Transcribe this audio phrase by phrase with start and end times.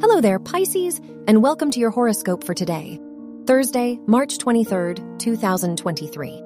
[0.00, 3.00] Hello there, Pisces, and welcome to your horoscope for today,
[3.48, 6.42] Thursday, March 23rd, 2023.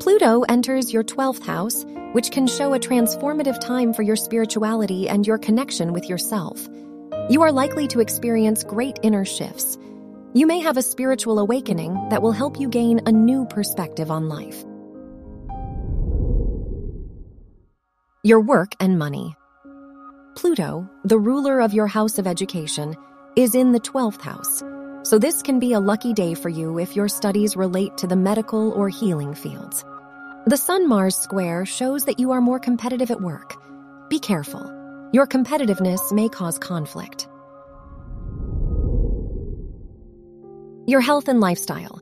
[0.00, 5.26] Pluto enters your 12th house, which can show a transformative time for your spirituality and
[5.26, 6.68] your connection with yourself.
[7.30, 9.78] You are likely to experience great inner shifts.
[10.34, 14.28] You may have a spiritual awakening that will help you gain a new perspective on
[14.28, 14.62] life.
[18.22, 19.36] Your work and money.
[20.34, 22.96] Pluto, the ruler of your house of education,
[23.36, 24.62] is in the 12th house,
[25.08, 28.16] so this can be a lucky day for you if your studies relate to the
[28.16, 29.84] medical or healing fields.
[30.46, 33.56] The Sun Mars square shows that you are more competitive at work.
[34.10, 34.70] Be careful.
[35.12, 37.28] Your competitiveness may cause conflict.
[40.86, 42.00] Your health and lifestyle.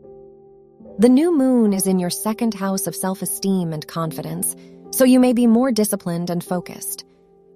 [0.99, 4.57] The new moon is in your second house of self esteem and confidence,
[4.91, 7.05] so you may be more disciplined and focused.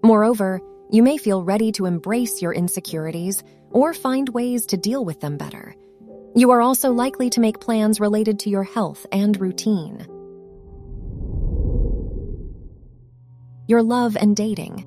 [0.06, 5.20] Moreover, you may feel ready to embrace your insecurities or find ways to deal with
[5.20, 5.74] them better.
[6.36, 10.06] You are also likely to make plans related to your health and routine.
[13.66, 14.86] Your love and dating.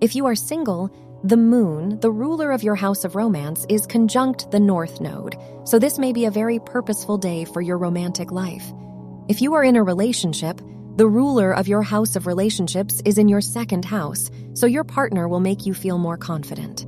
[0.00, 0.88] If you are single,
[1.22, 5.78] the moon, the ruler of your house of romance, is conjunct the north node, so
[5.78, 8.72] this may be a very purposeful day for your romantic life.
[9.28, 10.62] If you are in a relationship,
[10.96, 15.28] the ruler of your house of relationships is in your second house, so your partner
[15.28, 16.86] will make you feel more confident.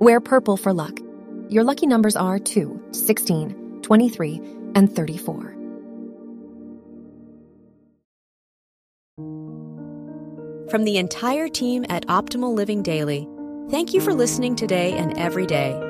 [0.00, 0.98] Wear purple for luck.
[1.48, 4.40] Your lucky numbers are 2, 16, 23,
[4.74, 5.56] and 34.
[10.68, 13.28] From the entire team at Optimal Living Daily,
[13.70, 15.89] thank you for listening today and every day